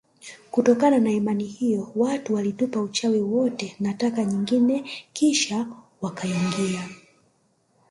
Kutokana 0.51 0.99
na 0.99 1.11
imani 1.11 1.43
hiyo 1.43 1.91
watu 1.95 2.33
walitupa 2.33 2.81
uchawi 2.81 3.19
wote 3.19 3.75
na 3.79 3.93
taka 3.93 4.25
nyingine 4.25 4.89
kisha 5.13 5.67
wakaingia 6.01 6.89